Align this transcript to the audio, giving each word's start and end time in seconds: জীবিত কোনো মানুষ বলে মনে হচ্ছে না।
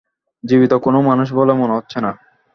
জীবিত 0.43 0.73
কোনো 0.83 0.99
মানুষ 1.01 1.27
বলে 1.33 1.53
মনে 1.53 1.73
হচ্ছে 1.73 1.97
না। 1.99 2.11